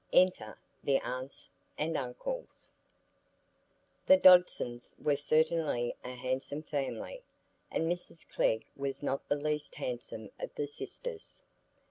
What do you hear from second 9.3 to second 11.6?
least handsome of the sisters.